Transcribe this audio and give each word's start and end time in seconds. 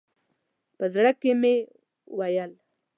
په 0.77 0.85
زړه 0.93 1.11
کې 1.19 1.31
مې 1.41 1.53
ویل. 2.17 2.51